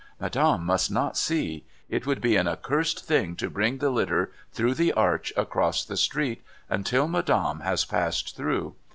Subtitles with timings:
[0.19, 1.63] Madame must not see.
[1.87, 5.95] It would be an accursed thing to bring the litter through the arch across the
[5.95, 8.73] street, until Madame has passed through.